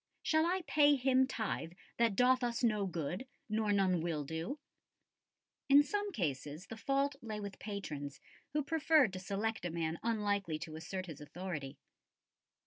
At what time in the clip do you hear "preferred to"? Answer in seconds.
8.63-9.19